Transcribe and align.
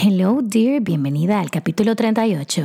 Hello, 0.00 0.38
dear, 0.44 0.80
bienvenida 0.80 1.40
al 1.40 1.50
capítulo 1.50 1.96
38. 1.96 2.62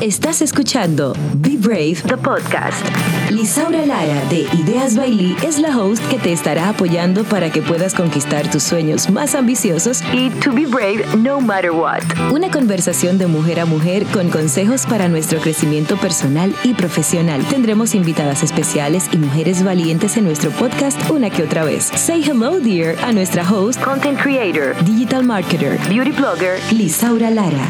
Estás 0.00 0.40
escuchando 0.40 1.12
Be 1.34 1.58
Brave, 1.58 1.96
the 2.06 2.16
podcast. 2.16 2.82
Lisaura 3.28 3.84
Lara 3.84 4.24
de 4.30 4.46
Ideas 4.58 4.96
Bailey 4.96 5.36
es 5.42 5.58
la 5.58 5.76
host 5.76 6.02
que 6.08 6.18
te 6.18 6.32
estará 6.32 6.70
apoyando 6.70 7.22
para 7.22 7.52
que 7.52 7.60
puedas 7.60 7.92
conquistar 7.92 8.50
tus 8.50 8.62
sueños 8.62 9.10
más 9.10 9.34
ambiciosos 9.34 10.00
y 10.10 10.30
to 10.30 10.52
be 10.52 10.64
brave 10.64 11.04
no 11.18 11.38
matter 11.38 11.70
what. 11.70 12.00
Una 12.32 12.50
conversación 12.50 13.18
de 13.18 13.26
mujer 13.26 13.60
a 13.60 13.66
mujer 13.66 14.06
con 14.06 14.30
consejos 14.30 14.86
para 14.86 15.06
nuestro 15.08 15.38
crecimiento 15.38 15.98
personal 15.98 16.54
y 16.64 16.72
profesional. 16.72 17.44
Tendremos 17.50 17.94
invitadas 17.94 18.42
especiales 18.42 19.06
y 19.12 19.18
mujeres 19.18 19.62
valientes 19.62 20.16
en 20.16 20.24
nuestro 20.24 20.50
podcast 20.52 20.98
una 21.10 21.28
que 21.28 21.42
otra 21.42 21.64
vez. 21.64 21.90
Say 21.94 22.24
hello, 22.24 22.58
dear, 22.58 22.96
a 23.04 23.12
nuestra 23.12 23.46
host, 23.46 23.78
content 23.82 24.18
creator, 24.18 24.74
digital 24.82 25.24
marketer, 25.24 25.78
beauty 25.90 26.12
blogger, 26.12 26.58
Lisaura 26.72 27.30
Lara. 27.30 27.68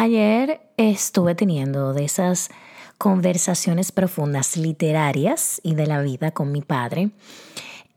Ayer 0.00 0.62
estuve 0.78 1.34
teniendo 1.34 1.92
de 1.92 2.06
esas 2.06 2.48
conversaciones 2.96 3.92
profundas 3.92 4.56
literarias 4.56 5.60
y 5.62 5.74
de 5.74 5.86
la 5.86 6.00
vida 6.00 6.30
con 6.30 6.52
mi 6.52 6.62
padre. 6.62 7.10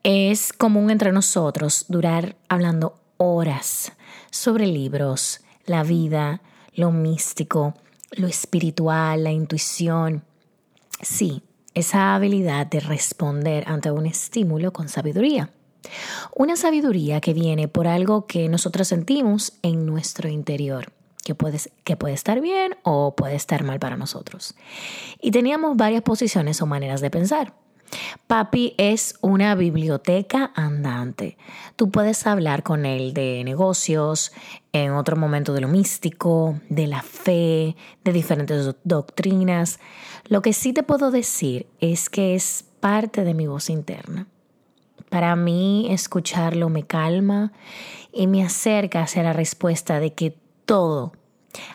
Es 0.04 0.52
común 0.52 0.92
entre 0.92 1.14
nosotros 1.14 1.86
durar 1.88 2.36
hablando 2.50 3.00
horas 3.16 3.94
sobre 4.32 4.68
libros, 4.68 5.40
la 5.66 5.84
vida, 5.84 6.42
lo 6.76 6.92
místico, 6.92 7.74
lo 8.12 8.28
espiritual, 8.28 9.24
la 9.24 9.32
intuición. 9.32 10.26
Sí, 11.02 11.42
esa 11.74 12.16
habilidad 12.16 12.68
de 12.68 12.82
responder 12.82 13.64
ante 13.66 13.92
un 13.92 14.08
estímulo 14.08 14.74
con 14.74 14.90
sabiduría. 14.90 15.52
Una 16.36 16.58
sabiduría 16.58 17.22
que 17.22 17.34
viene 17.34 17.70
por 17.70 17.88
algo 17.88 18.28
que 18.28 18.50
nosotros 18.50 18.90
sentimos 18.90 19.54
en 19.62 19.86
nuestro 19.86 20.28
interior 20.28 20.92
que 21.24 21.36
puede, 21.36 21.60
que 21.84 21.96
puede 21.96 22.14
estar 22.14 22.42
bien 22.42 22.76
o 22.84 23.16
puede 23.16 23.36
estar 23.36 23.64
mal 23.64 23.80
para 23.80 23.98
nosotros. 23.98 24.56
Y 25.22 25.32
teníamos 25.32 25.78
varias 25.78 26.02
posiciones 26.02 26.62
o 26.62 26.66
maneras 26.66 27.02
de 27.02 27.10
pensar. 27.10 27.54
Papi 28.28 28.74
es 28.78 29.16
una 29.22 29.56
biblioteca 29.56 30.52
andante. 30.56 31.38
Tú 31.76 31.92
puedes 31.92 32.26
hablar 32.26 32.64
con 32.64 32.86
él 32.86 33.14
de 33.14 33.44
negocios, 33.44 34.32
en 34.72 34.92
otro 34.94 35.16
momento 35.16 35.54
de 35.54 35.62
lo 35.62 35.68
místico, 35.68 36.60
de 36.70 36.88
la 36.88 37.02
fe, 37.02 37.76
de 38.04 38.12
diferentes 38.12 38.76
doctrinas. 38.84 39.80
Lo 40.28 40.42
que 40.42 40.54
sí 40.54 40.74
te 40.74 40.84
puedo 40.84 41.12
decir 41.12 41.68
es 41.80 42.10
que 42.10 42.36
es 42.36 42.66
parte 42.80 43.24
de 43.24 43.34
mi 43.34 43.48
voz 43.48 43.70
interna. 43.70 44.28
Para 45.10 45.36
mí 45.36 45.88
escucharlo 45.92 46.70
me 46.70 46.88
calma 46.88 47.52
y 48.12 48.26
me 48.26 48.44
acerca 48.44 49.04
hacia 49.04 49.22
la 49.22 49.34
respuesta 49.34 50.00
de 50.00 50.14
que 50.14 50.43
todo, 50.66 51.14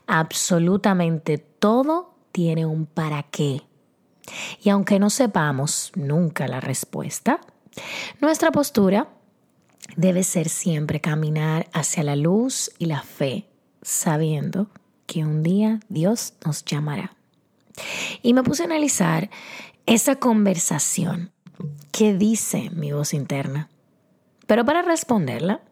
absolutamente 0.06 1.38
todo 1.38 2.14
tiene 2.32 2.66
un 2.66 2.86
para 2.86 3.22
qué. 3.24 3.62
Y 4.62 4.70
aunque 4.70 4.98
no 4.98 5.10
sepamos 5.10 5.92
nunca 5.94 6.48
la 6.48 6.60
respuesta, 6.60 7.40
nuestra 8.20 8.50
postura 8.50 9.08
debe 9.96 10.22
ser 10.22 10.48
siempre 10.48 11.00
caminar 11.00 11.68
hacia 11.72 12.02
la 12.02 12.16
luz 12.16 12.70
y 12.78 12.86
la 12.86 13.02
fe, 13.02 13.48
sabiendo 13.82 14.70
que 15.06 15.24
un 15.24 15.42
día 15.42 15.80
Dios 15.88 16.34
nos 16.44 16.64
llamará. 16.64 17.16
Y 18.22 18.34
me 18.34 18.42
puse 18.42 18.62
a 18.62 18.66
analizar 18.66 19.30
esa 19.86 20.16
conversación 20.16 21.32
que 21.92 22.14
dice 22.14 22.70
mi 22.70 22.92
voz 22.92 23.14
interna. 23.14 23.70
Pero 24.46 24.64
para 24.64 24.82
responderla, 24.82 25.62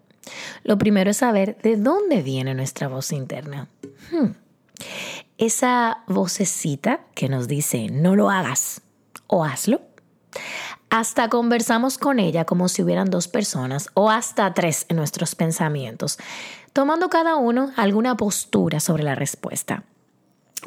lo 0.65 0.79
primero 0.79 1.11
es 1.11 1.19
saber 1.19 1.59
de 1.63 1.77
dónde 1.77 2.23
viene 2.23 2.55
nuestra 2.55 2.89
voz 2.89 3.13
interna. 3.13 3.69
Hmm. 4.11 4.33
Esa 5.39 6.03
vocecita 6.07 7.01
que 7.15 7.29
nos 7.29 7.49
dice 7.49 7.89
no 7.91 8.17
lo 8.17 8.31
hagas 8.31 8.83
o 9.27 9.45
hazlo. 9.45 9.81
Hasta 10.91 11.29
conversamos 11.29 11.99
con 11.99 12.19
ella 12.19 12.45
como 12.45 12.69
si 12.69 12.83
hubieran 12.83 13.11
dos 13.11 13.29
personas 13.29 13.89
o 13.95 14.11
hasta 14.11 14.55
tres 14.55 14.87
en 14.89 14.97
nuestros 14.97 15.35
pensamientos, 15.35 16.19
tomando 16.73 17.09
cada 17.09 17.37
uno 17.37 17.73
alguna 17.77 18.17
postura 18.17 18.81
sobre 18.81 19.03
la 19.03 19.15
respuesta. 19.15 19.83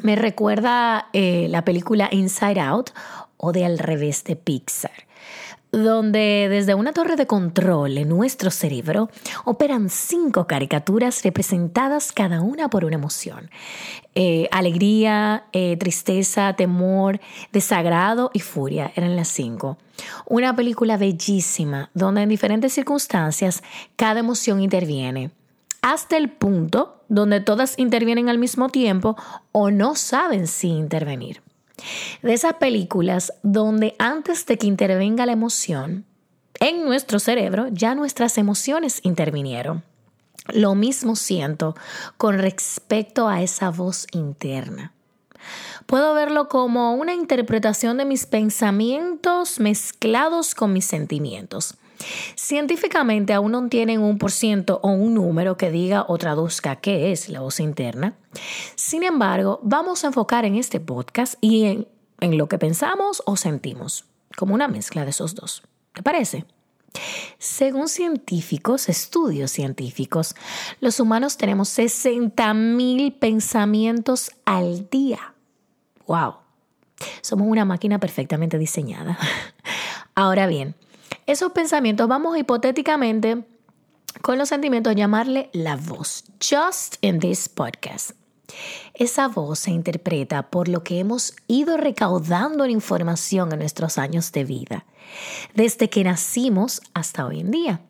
Me 0.02 0.16
recuerda 0.16 1.08
eh, 1.12 1.46
la 1.50 1.64
película 1.64 2.08
Inside 2.10 2.60
Out 2.60 2.90
o 3.36 3.52
de 3.52 3.64
Al 3.64 3.78
revés 3.78 4.24
de 4.24 4.36
Pixar 4.36 5.09
donde 5.72 6.48
desde 6.50 6.74
una 6.74 6.92
torre 6.92 7.16
de 7.16 7.26
control 7.26 7.98
en 7.98 8.08
nuestro 8.08 8.50
cerebro 8.50 9.08
operan 9.44 9.88
cinco 9.88 10.46
caricaturas 10.46 11.22
representadas 11.22 12.12
cada 12.12 12.40
una 12.40 12.68
por 12.68 12.84
una 12.84 12.96
emoción. 12.96 13.50
Eh, 14.14 14.48
alegría, 14.50 15.44
eh, 15.52 15.76
tristeza, 15.76 16.54
temor, 16.54 17.20
desagrado 17.52 18.30
y 18.34 18.40
furia 18.40 18.92
eran 18.96 19.16
las 19.16 19.28
cinco. 19.28 19.78
Una 20.26 20.54
película 20.56 20.96
bellísima 20.96 21.90
donde 21.94 22.22
en 22.22 22.28
diferentes 22.28 22.72
circunstancias 22.72 23.62
cada 23.96 24.20
emoción 24.20 24.60
interviene 24.60 25.30
hasta 25.82 26.16
el 26.16 26.30
punto 26.30 27.02
donde 27.08 27.40
todas 27.40 27.78
intervienen 27.78 28.28
al 28.28 28.38
mismo 28.38 28.68
tiempo 28.68 29.16
o 29.52 29.70
no 29.70 29.94
saben 29.94 30.46
si 30.46 30.68
intervenir. 30.68 31.42
De 32.22 32.32
esas 32.32 32.54
películas 32.54 33.32
donde 33.42 33.94
antes 33.98 34.46
de 34.46 34.58
que 34.58 34.66
intervenga 34.66 35.26
la 35.26 35.32
emoción, 35.32 36.04
en 36.58 36.84
nuestro 36.84 37.18
cerebro 37.18 37.68
ya 37.70 37.94
nuestras 37.94 38.38
emociones 38.38 39.00
intervinieron. 39.02 39.82
Lo 40.48 40.74
mismo 40.74 41.16
siento 41.16 41.74
con 42.16 42.38
respecto 42.38 43.28
a 43.28 43.42
esa 43.42 43.70
voz 43.70 44.06
interna. 44.12 44.92
Puedo 45.86 46.14
verlo 46.14 46.48
como 46.48 46.94
una 46.94 47.14
interpretación 47.14 47.96
de 47.96 48.04
mis 48.04 48.26
pensamientos 48.26 49.58
mezclados 49.58 50.54
con 50.54 50.72
mis 50.72 50.84
sentimientos. 50.84 51.76
Científicamente 52.34 53.32
aún 53.32 53.52
no 53.52 53.68
tienen 53.68 54.00
un 54.00 54.18
por 54.18 54.32
ciento 54.32 54.80
o 54.82 54.90
un 54.90 55.14
número 55.14 55.56
que 55.56 55.70
diga 55.70 56.04
o 56.08 56.18
traduzca 56.18 56.76
qué 56.76 57.12
es 57.12 57.28
la 57.28 57.40
voz 57.40 57.60
interna. 57.60 58.16
Sin 58.74 59.02
embargo, 59.02 59.60
vamos 59.62 60.04
a 60.04 60.08
enfocar 60.08 60.44
en 60.44 60.56
este 60.56 60.80
podcast 60.80 61.34
y 61.40 61.64
en, 61.64 61.88
en 62.20 62.38
lo 62.38 62.48
que 62.48 62.58
pensamos 62.58 63.22
o 63.26 63.36
sentimos, 63.36 64.06
como 64.36 64.54
una 64.54 64.68
mezcla 64.68 65.04
de 65.04 65.10
esos 65.10 65.34
dos. 65.34 65.62
¿Te 65.92 66.02
parece? 66.02 66.44
Según 67.38 67.88
científicos, 67.88 68.88
estudios 68.88 69.50
científicos, 69.50 70.34
los 70.80 70.98
humanos 71.00 71.36
tenemos 71.36 71.68
60 71.68 72.52
mil 72.54 73.12
pensamientos 73.12 74.32
al 74.44 74.88
día. 74.90 75.34
¡Wow! 76.06 76.34
Somos 77.22 77.46
una 77.46 77.64
máquina 77.64 77.98
perfectamente 77.98 78.58
diseñada. 78.58 79.18
Ahora 80.14 80.46
bien, 80.46 80.74
esos 81.30 81.52
pensamientos 81.52 82.08
vamos 82.08 82.36
hipotéticamente 82.36 83.44
con 84.20 84.36
los 84.36 84.48
sentimientos 84.48 84.96
llamarle 84.96 85.48
la 85.52 85.76
voz. 85.76 86.24
Just 86.40 86.96
in 87.02 87.20
this 87.20 87.48
podcast. 87.48 88.12
Esa 88.94 89.28
voz 89.28 89.60
se 89.60 89.70
interpreta 89.70 90.50
por 90.50 90.68
lo 90.68 90.82
que 90.82 90.98
hemos 90.98 91.36
ido 91.46 91.76
recaudando 91.76 92.64
en 92.64 92.72
información 92.72 93.52
en 93.52 93.60
nuestros 93.60 93.96
años 93.96 94.32
de 94.32 94.44
vida, 94.44 94.84
desde 95.54 95.88
que 95.88 96.02
nacimos 96.02 96.82
hasta 96.94 97.24
hoy 97.24 97.40
en 97.40 97.52
día. 97.52 97.80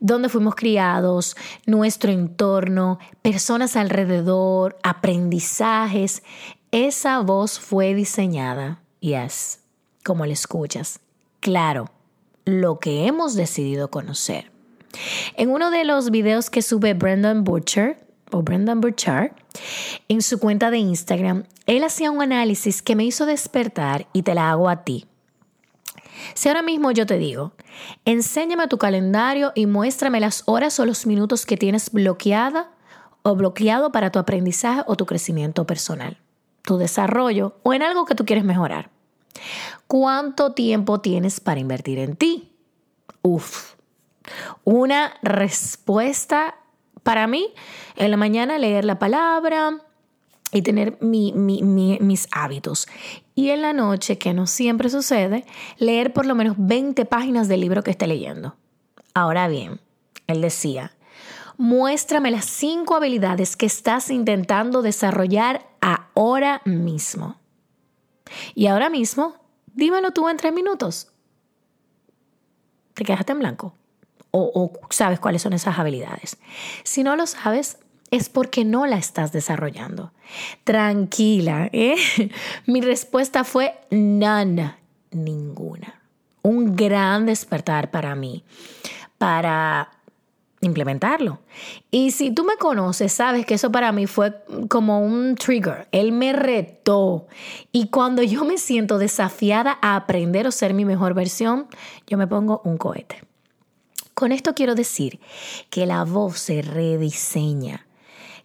Donde 0.00 0.30
fuimos 0.30 0.54
criados, 0.54 1.36
nuestro 1.66 2.10
entorno, 2.10 2.98
personas 3.20 3.76
alrededor, 3.76 4.78
aprendizajes, 4.82 6.22
esa 6.70 7.20
voz 7.20 7.60
fue 7.60 7.94
diseñada, 7.94 8.80
yes, 9.00 9.60
como 10.02 10.24
la 10.24 10.32
escuchas, 10.32 11.00
claro, 11.40 11.93
lo 12.44 12.78
que 12.78 13.06
hemos 13.06 13.34
decidido 13.34 13.90
conocer. 13.90 14.50
En 15.36 15.50
uno 15.50 15.70
de 15.70 15.84
los 15.84 16.10
videos 16.10 16.50
que 16.50 16.62
sube 16.62 16.94
Brendan 16.94 17.44
Butcher, 17.44 18.04
o 18.30 18.42
Brendan 18.42 18.80
Butcher, 18.80 19.32
en 20.08 20.22
su 20.22 20.38
cuenta 20.38 20.70
de 20.70 20.78
Instagram, 20.78 21.44
él 21.66 21.84
hacía 21.84 22.10
un 22.10 22.22
análisis 22.22 22.82
que 22.82 22.96
me 22.96 23.04
hizo 23.04 23.26
despertar 23.26 24.06
y 24.12 24.22
te 24.22 24.34
la 24.34 24.50
hago 24.50 24.68
a 24.68 24.84
ti. 24.84 25.06
Si 26.34 26.48
ahora 26.48 26.62
mismo 26.62 26.90
yo 26.90 27.06
te 27.06 27.18
digo, 27.18 27.52
enséñame 28.04 28.68
tu 28.68 28.78
calendario 28.78 29.52
y 29.54 29.66
muéstrame 29.66 30.20
las 30.20 30.42
horas 30.46 30.78
o 30.80 30.86
los 30.86 31.06
minutos 31.06 31.46
que 31.46 31.56
tienes 31.56 31.90
bloqueada 31.90 32.70
o 33.22 33.36
bloqueado 33.36 33.92
para 33.92 34.10
tu 34.10 34.18
aprendizaje 34.18 34.82
o 34.86 34.96
tu 34.96 35.06
crecimiento 35.06 35.66
personal, 35.66 36.18
tu 36.62 36.76
desarrollo 36.76 37.56
o 37.62 37.74
en 37.74 37.82
algo 37.82 38.04
que 38.04 38.14
tú 38.14 38.24
quieres 38.24 38.44
mejorar. 38.44 38.90
¿Cuánto 39.86 40.52
tiempo 40.52 41.00
tienes 41.00 41.40
para 41.40 41.60
invertir 41.60 41.98
en 41.98 42.16
ti? 42.16 42.52
Uf. 43.22 43.74
Una 44.64 45.14
respuesta 45.22 46.56
para 47.02 47.26
mí, 47.26 47.52
en 47.96 48.10
la 48.10 48.16
mañana 48.16 48.58
leer 48.58 48.84
la 48.84 48.98
palabra 48.98 49.82
y 50.50 50.62
tener 50.62 50.98
mis 51.00 52.28
hábitos. 52.32 52.88
Y 53.34 53.50
en 53.50 53.62
la 53.62 53.72
noche, 53.72 54.18
que 54.18 54.32
no 54.32 54.46
siempre 54.46 54.88
sucede, 54.88 55.44
leer 55.78 56.12
por 56.12 56.26
lo 56.26 56.34
menos 56.34 56.56
20 56.58 57.04
páginas 57.04 57.48
del 57.48 57.60
libro 57.60 57.82
que 57.82 57.90
esté 57.90 58.06
leyendo. 58.06 58.56
Ahora 59.12 59.48
bien, 59.48 59.80
Él 60.26 60.40
decía, 60.40 60.92
muéstrame 61.58 62.30
las 62.30 62.46
cinco 62.46 62.94
habilidades 62.94 63.56
que 63.56 63.66
estás 63.66 64.10
intentando 64.10 64.80
desarrollar 64.80 65.66
ahora 65.80 66.62
mismo. 66.64 67.36
Y 68.54 68.68
ahora 68.68 68.88
mismo, 68.88 69.34
dímelo 69.74 70.12
tú 70.12 70.28
en 70.28 70.36
tres 70.36 70.52
minutos. 70.52 71.12
Te 72.94 73.04
quedaste 73.04 73.32
en 73.32 73.38
blanco. 73.40 73.74
O, 74.30 74.50
o, 74.54 74.88
sabes 74.90 75.20
cuáles 75.20 75.42
son 75.42 75.52
esas 75.52 75.78
habilidades. 75.78 76.38
Si 76.82 77.04
no 77.04 77.14
lo 77.16 77.26
sabes, 77.26 77.78
es 78.10 78.28
porque 78.28 78.64
no 78.64 78.86
la 78.86 78.96
estás 78.96 79.32
desarrollando. 79.32 80.12
Tranquila, 80.64 81.68
¿eh? 81.72 81.96
Mi 82.66 82.80
respuesta 82.80 83.44
fue 83.44 83.74
none, 83.90 84.74
ninguna. 85.10 86.00
Un 86.42 86.76
gran 86.76 87.26
despertar 87.26 87.90
para 87.90 88.14
mí, 88.14 88.44
para 89.18 89.90
implementarlo. 90.66 91.40
Y 91.90 92.10
si 92.10 92.30
tú 92.30 92.44
me 92.44 92.56
conoces, 92.56 93.12
sabes 93.12 93.46
que 93.46 93.54
eso 93.54 93.70
para 93.70 93.92
mí 93.92 94.06
fue 94.06 94.34
como 94.68 95.00
un 95.00 95.34
trigger. 95.36 95.88
Él 95.92 96.12
me 96.12 96.32
retó. 96.32 97.26
Y 97.72 97.88
cuando 97.88 98.22
yo 98.22 98.44
me 98.44 98.58
siento 98.58 98.98
desafiada 98.98 99.78
a 99.80 99.96
aprender 99.96 100.46
o 100.46 100.52
ser 100.52 100.74
mi 100.74 100.84
mejor 100.84 101.14
versión, 101.14 101.66
yo 102.06 102.18
me 102.18 102.26
pongo 102.26 102.60
un 102.64 102.76
cohete. 102.76 103.22
Con 104.14 104.30
esto 104.30 104.54
quiero 104.54 104.74
decir 104.74 105.20
que 105.70 105.86
la 105.86 106.04
voz 106.04 106.38
se 106.38 106.62
rediseña. 106.62 107.86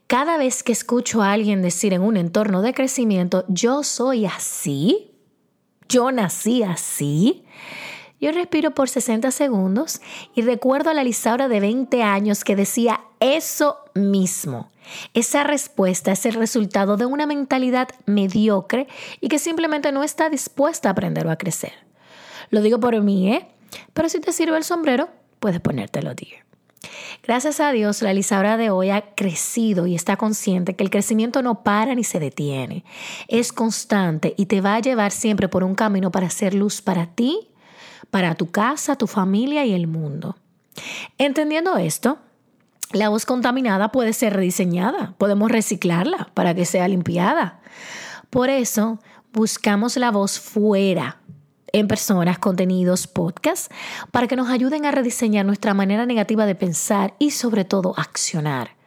Cada 0.07 0.37
vez 0.37 0.63
que 0.63 0.71
escucho 0.71 1.21
a 1.21 1.31
alguien 1.31 1.61
decir 1.61 1.93
en 1.93 2.01
un 2.01 2.17
entorno 2.17 2.63
de 2.63 2.73
crecimiento, 2.73 3.45
yo 3.47 3.83
soy 3.83 4.25
así, 4.25 5.11
yo 5.87 6.11
nací 6.11 6.63
así, 6.63 7.43
yo 8.19 8.31
respiro 8.31 8.71
por 8.71 8.89
60 8.89 9.31
segundos 9.31 10.01
y 10.35 10.41
recuerdo 10.41 10.89
a 10.89 10.93
la 10.93 11.03
Lisaura 11.03 11.47
de 11.47 11.59
20 11.59 12.03
años 12.03 12.43
que 12.43 12.55
decía 12.55 13.01
eso 13.19 13.77
mismo. 13.93 14.69
Esa 15.13 15.43
respuesta 15.43 16.11
es 16.11 16.25
el 16.25 16.33
resultado 16.33 16.97
de 16.97 17.05
una 17.05 17.25
mentalidad 17.25 17.89
mediocre 18.05 18.87
y 19.21 19.29
que 19.29 19.39
simplemente 19.39 19.91
no 19.91 20.03
está 20.03 20.29
dispuesta 20.29 20.89
a 20.89 20.91
aprender 20.91 21.27
o 21.27 21.31
a 21.31 21.37
crecer. 21.37 21.73
Lo 22.49 22.61
digo 22.61 22.79
por 22.79 22.99
mí, 23.01 23.33
¿eh? 23.33 23.47
Pero 23.93 24.09
si 24.09 24.19
te 24.19 24.33
sirve 24.33 24.57
el 24.57 24.63
sombrero, 24.63 25.09
puedes 25.39 25.61
ponértelo, 25.61 26.13
dear. 26.15 26.43
Gracias 27.23 27.59
a 27.59 27.71
Dios, 27.71 28.01
la 28.01 28.13
Lisaura 28.13 28.57
de 28.57 28.69
hoy 28.69 28.89
ha 28.89 29.13
crecido 29.13 29.85
y 29.85 29.95
está 29.95 30.17
consciente 30.17 30.75
que 30.75 30.83
el 30.83 30.89
crecimiento 30.89 31.41
no 31.41 31.63
para 31.63 31.93
ni 31.93 32.03
se 32.03 32.19
detiene. 32.19 32.83
Es 33.27 33.51
constante 33.53 34.33
y 34.37 34.47
te 34.47 34.61
va 34.61 34.75
a 34.75 34.79
llevar 34.79 35.11
siempre 35.11 35.49
por 35.49 35.63
un 35.63 35.75
camino 35.75 36.11
para 36.11 36.27
hacer 36.27 36.53
luz 36.53 36.81
para 36.81 37.07
ti 37.07 37.49
para 38.11 38.35
tu 38.35 38.51
casa, 38.51 38.95
tu 38.95 39.07
familia 39.07 39.65
y 39.65 39.73
el 39.73 39.87
mundo. 39.87 40.37
Entendiendo 41.17 41.77
esto, 41.77 42.19
la 42.91 43.09
voz 43.09 43.25
contaminada 43.25 43.91
puede 43.91 44.13
ser 44.13 44.33
rediseñada, 44.33 45.13
podemos 45.17 45.51
reciclarla 45.51 46.29
para 46.33 46.55
que 46.55 46.65
sea 46.65 46.87
limpiada. 46.87 47.59
Por 48.29 48.49
eso, 48.49 48.99
buscamos 49.31 49.97
la 49.97 50.11
voz 50.11 50.39
fuera 50.39 51.21
en 51.71 51.87
personas, 51.87 52.39
contenidos, 52.39 53.05
podcasts, 53.05 53.69
para 54.11 54.27
que 54.27 54.35
nos 54.35 54.49
ayuden 54.49 54.85
a 54.85 54.91
rediseñar 54.91 55.45
nuestra 55.45 55.75
manera 55.75 56.05
negativa 56.05 56.47
de 56.47 56.55
pensar 56.55 57.13
y 57.19 57.31
sobre 57.31 57.63
todo 57.63 57.93
accionar. 57.97 58.78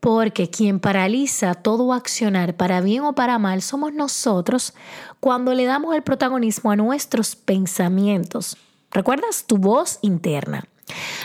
Porque 0.00 0.48
quien 0.48 0.80
paraliza 0.80 1.54
todo 1.54 1.92
accionar 1.92 2.56
para 2.56 2.80
bien 2.80 3.02
o 3.02 3.14
para 3.14 3.38
mal 3.38 3.60
somos 3.60 3.92
nosotros 3.92 4.72
cuando 5.20 5.54
le 5.54 5.66
damos 5.66 5.94
el 5.94 6.02
protagonismo 6.02 6.70
a 6.70 6.76
nuestros 6.76 7.36
pensamientos. 7.36 8.56
¿Recuerdas 8.90 9.44
tu 9.46 9.58
voz 9.58 9.98
interna? 10.02 10.64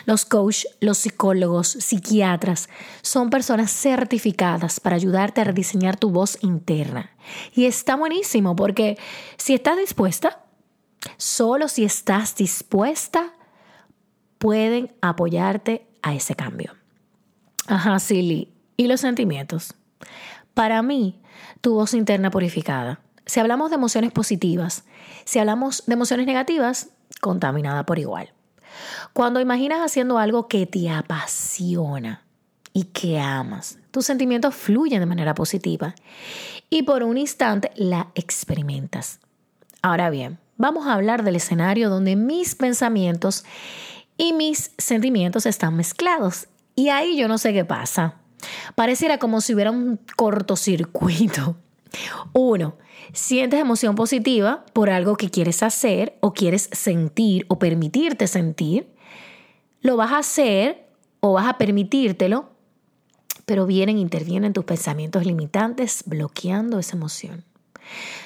Los 0.06 0.25
coaches, 0.25 0.68
los 0.80 0.98
psicólogos, 0.98 1.69
psiquiatras 1.69 2.69
son 3.01 3.30
personas 3.30 3.72
certificadas 3.72 4.80
para 4.80 4.95
ayudarte 4.95 5.42
a 5.42 5.45
rediseñar 5.45 5.98
tu 5.98 6.12
voz 6.12 6.38
interna. 6.42 7.12
Y 7.54 7.66
está 7.66 7.95
buenísimo 7.95 8.56
porque 8.56 8.98
si 9.38 9.54
estás 9.54 9.78
dispuesta, 9.78 10.44
solo 11.18 11.68
si 11.68 11.83
estás 11.86 12.36
dispuesta, 12.36 13.33
pueden 14.38 14.94
apoyarte 15.01 15.88
a 16.01 16.13
ese 16.13 16.36
cambio. 16.36 16.75
Ajá, 17.68 18.00
Silly. 18.00 18.55
¿Y 18.77 18.88
los 18.88 19.01
sentimientos? 19.01 19.75
Para 20.54 20.81
mí, 20.81 21.19
tu 21.62 21.74
voz 21.74 21.94
interna 21.94 22.31
purificada. 22.31 23.00
Si 23.25 23.39
hablamos 23.39 23.69
de 23.69 23.75
emociones 23.75 24.12
positivas, 24.12 24.83
si 25.24 25.39
hablamos 25.39 25.83
de 25.86 25.94
emociones 25.94 26.27
negativas, 26.27 26.89
contaminada 27.22 27.86
por 27.86 28.00
igual. 28.00 28.31
Cuando 29.13 29.39
imaginas 29.39 29.80
haciendo 29.80 30.18
algo 30.18 30.48
que 30.48 30.66
te 30.66 30.89
apasiona 30.89 32.24
y 32.74 32.83
que 32.86 33.19
amas, 33.19 33.80
tus 33.92 34.06
sentimientos 34.06 34.54
fluyen 34.54 35.00
de 35.00 35.06
manera 35.06 35.33
positiva 35.33 35.95
y 36.69 36.83
por 36.83 37.04
un 37.04 37.18
instante 37.18 37.71
la 37.75 38.10
experimentas. 38.16 39.19
Ahora 39.81 40.10
bien, 40.10 40.39
vamos 40.57 40.88
a 40.88 40.94
hablar 40.94 41.24
del 41.24 41.38
escenario 41.38 41.89
donde 41.89 42.16
mis 42.16 42.56
pensamientos 42.56 43.45
y 44.18 44.33
mis 44.33 44.71
sentimientos 44.78 45.45
están 45.45 45.75
mezclados. 45.75 46.48
Y 46.75 46.89
ahí 46.89 47.18
yo 47.18 47.28
no 47.28 47.38
sé 47.38 47.54
qué 47.54 47.63
pasa. 47.63 48.16
Pareciera 48.75 49.18
como 49.18 49.42
si 49.42 49.53
hubiera 49.53 49.71
un 49.71 50.00
cortocircuito. 50.15 51.56
Uno, 52.33 52.75
sientes 53.13 53.59
emoción 53.59 53.95
positiva 53.95 54.65
por 54.74 54.89
algo 54.89 55.15
que 55.15 55.30
quieres 55.30 55.63
hacer 55.63 56.18
o 56.21 56.33
quieres 56.33 56.69
sentir 56.71 57.45
o 57.47 57.59
permitirte 57.59 58.27
sentir. 58.27 58.94
Lo 59.81 59.97
vas 59.97 60.12
a 60.12 60.19
hacer 60.19 60.88
o 61.19 61.33
vas 61.33 61.47
a 61.47 61.57
permitírtelo, 61.57 62.50
pero 63.45 63.65
vienen, 63.65 63.97
intervienen 63.97 64.53
tus 64.53 64.65
pensamientos 64.65 65.25
limitantes 65.25 66.03
bloqueando 66.06 66.80
esa 66.80 66.95
emoción. 66.95 67.45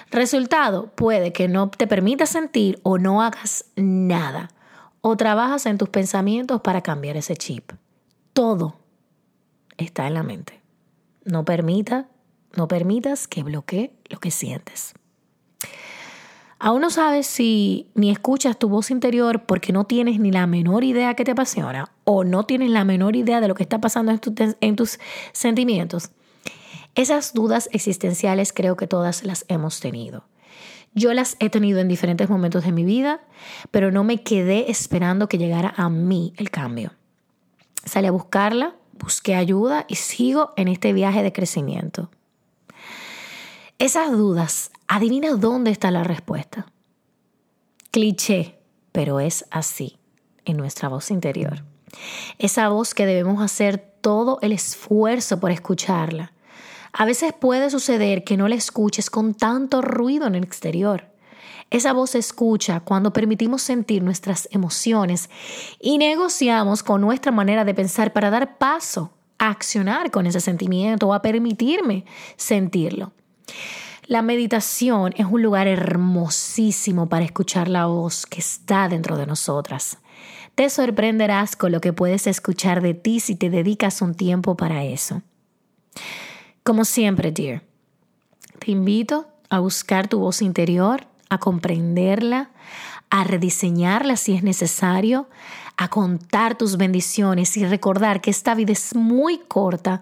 Resultado, 0.09 0.91
puede 0.95 1.33
que 1.33 1.47
no 1.47 1.69
te 1.69 1.85
permitas 1.85 2.29
sentir 2.29 2.79
o 2.83 2.97
no 2.97 3.21
hagas 3.21 3.65
nada 3.75 4.49
o 5.01 5.17
trabajas 5.17 5.65
en 5.65 5.77
tus 5.77 5.89
pensamientos 5.89 6.61
para 6.61 6.81
cambiar 6.81 7.17
ese 7.17 7.35
chip. 7.35 7.71
Todo 8.33 8.75
está 9.83 10.07
en 10.07 10.13
la 10.13 10.23
mente. 10.23 10.61
No 11.25 11.45
permita, 11.45 12.07
no 12.55 12.67
permitas 12.67 13.27
que 13.27 13.43
bloquee 13.43 13.93
lo 14.09 14.19
que 14.19 14.31
sientes. 14.31 14.93
Aún 16.61 16.81
no 16.81 16.89
sabes 16.89 17.25
si 17.25 17.89
ni 17.95 18.11
escuchas 18.11 18.59
tu 18.59 18.67
voz 18.67 18.91
interior 18.91 19.45
porque 19.45 19.71
no 19.71 19.85
tienes 19.85 20.19
ni 20.19 20.29
la 20.29 20.45
menor 20.45 20.83
idea 20.83 21.13
que 21.13 21.23
te 21.23 21.31
apasiona 21.31 21.91
o 22.03 22.25
no 22.25 22.45
tienes 22.45 22.69
la 22.69 22.83
menor 22.83 23.15
idea 23.15 23.39
de 23.39 23.47
lo 23.47 23.55
que 23.55 23.63
está 23.63 23.79
pasando 23.79 24.11
en, 24.11 24.19
en 24.59 24.75
tus 24.75 24.99
sentimientos. 25.31 26.11
Esas 26.95 27.33
dudas 27.33 27.69
existenciales 27.71 28.51
creo 28.51 28.75
que 28.75 28.87
todas 28.87 29.23
las 29.23 29.45
hemos 29.47 29.79
tenido. 29.79 30.25
Yo 30.93 31.13
las 31.13 31.37
he 31.39 31.49
tenido 31.49 31.79
en 31.79 31.87
diferentes 31.87 32.29
momentos 32.29 32.65
de 32.65 32.73
mi 32.73 32.83
vida, 32.83 33.21
pero 33.71 33.91
no 33.91 34.03
me 34.03 34.23
quedé 34.23 34.69
esperando 34.69 35.29
que 35.29 35.37
llegara 35.37 35.73
a 35.77 35.89
mí 35.89 36.33
el 36.35 36.49
cambio. 36.49 36.91
Salí 37.85 38.07
a 38.07 38.11
buscarla, 38.11 38.75
busqué 38.99 39.35
ayuda 39.35 39.85
y 39.87 39.95
sigo 39.95 40.53
en 40.55 40.67
este 40.67 40.93
viaje 40.93 41.23
de 41.23 41.33
crecimiento. 41.33 42.09
Esas 43.79 44.11
dudas, 44.11 44.71
adivina 44.87 45.31
dónde 45.35 45.71
está 45.71 45.89
la 45.89 46.03
respuesta. 46.03 46.71
Cliché, 47.91 48.59
pero 48.91 49.19
es 49.19 49.45
así 49.51 49.97
en 50.45 50.57
nuestra 50.57 50.89
voz 50.89 51.11
interior. 51.11 51.63
Esa 52.37 52.69
voz 52.69 52.93
que 52.93 53.05
debemos 53.05 53.41
hacer 53.41 53.77
todo 54.01 54.39
el 54.41 54.51
esfuerzo 54.51 55.39
por 55.39 55.51
escucharla. 55.51 56.33
A 56.91 57.05
veces 57.05 57.33
puede 57.33 57.69
suceder 57.69 58.23
que 58.23 58.37
no 58.37 58.47
la 58.47 58.55
escuches 58.55 59.09
con 59.09 59.33
tanto 59.33 59.81
ruido 59.81 60.27
en 60.27 60.35
el 60.35 60.43
exterior. 60.43 61.08
Esa 61.71 61.93
voz 61.93 62.11
se 62.11 62.17
escucha 62.17 62.79
cuando 62.79 63.13
permitimos 63.13 63.61
sentir 63.61 64.01
nuestras 64.01 64.47
emociones 64.51 65.29
y 65.79 65.97
negociamos 65.97 66.81
con 66.81 67.01
nuestra 67.01 67.31
manera 67.31 67.63
de 67.63 67.75
pensar 67.75 68.11
para 68.11 68.31
dar 68.31 68.57
paso 68.57 69.13
a 69.37 69.49
accionar 69.49 70.09
con 70.09 70.25
ese 70.25 70.39
sentimiento 70.39 71.07
o 71.07 71.13
a 71.13 71.21
permitirme 71.21 72.05
sentirlo. 72.37 73.13
La 74.07 74.23
meditación 74.23 75.13
es 75.17 75.27
un 75.27 75.43
lugar 75.43 75.67
hermosísimo 75.67 77.07
para 77.07 77.25
escuchar 77.25 77.67
la 77.67 77.85
voz 77.85 78.25
que 78.25 78.39
está 78.39 78.89
dentro 78.89 79.17
de 79.17 79.27
nosotras. 79.27 79.99
Te 80.55 80.67
sorprenderás 80.71 81.55
con 81.55 81.71
lo 81.71 81.79
que 81.79 81.93
puedes 81.93 82.25
escuchar 82.25 82.81
de 82.81 82.95
ti 82.95 83.19
si 83.19 83.35
te 83.35 83.51
dedicas 83.51 84.01
un 84.01 84.15
tiempo 84.15 84.57
para 84.57 84.83
eso. 84.83 85.21
Como 86.63 86.85
siempre, 86.85 87.31
dear, 87.31 87.61
te 88.57 88.71
invito 88.71 89.27
a 89.49 89.59
buscar 89.59 90.07
tu 90.07 90.19
voz 90.19 90.41
interior 90.41 91.05
a 91.29 91.37
comprenderla, 91.37 92.49
a 93.09 93.23
rediseñarla 93.23 94.17
si 94.17 94.35
es 94.35 94.43
necesario, 94.43 95.29
a 95.77 95.87
contar 95.87 96.57
tus 96.57 96.77
bendiciones 96.77 97.55
y 97.57 97.65
recordar 97.65 98.21
que 98.21 98.31
esta 98.31 98.55
vida 98.55 98.73
es 98.73 98.95
muy 98.95 99.39
corta 99.39 100.01